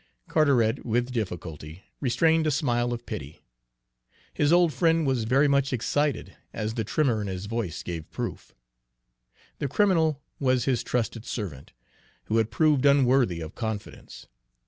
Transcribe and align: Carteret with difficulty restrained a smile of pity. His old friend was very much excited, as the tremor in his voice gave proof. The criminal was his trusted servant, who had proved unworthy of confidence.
Carteret 0.27 0.83
with 0.83 1.11
difficulty 1.11 1.83
restrained 1.99 2.47
a 2.47 2.49
smile 2.49 2.91
of 2.91 3.05
pity. 3.05 3.43
His 4.33 4.51
old 4.51 4.73
friend 4.73 5.05
was 5.05 5.25
very 5.25 5.47
much 5.47 5.71
excited, 5.71 6.35
as 6.53 6.73
the 6.73 6.83
tremor 6.83 7.21
in 7.21 7.27
his 7.27 7.45
voice 7.45 7.83
gave 7.83 8.09
proof. 8.09 8.55
The 9.59 9.67
criminal 9.67 10.19
was 10.39 10.65
his 10.65 10.81
trusted 10.81 11.23
servant, 11.23 11.73
who 12.23 12.37
had 12.37 12.49
proved 12.49 12.83
unworthy 12.83 13.41
of 13.41 13.53
confidence. 13.53 14.25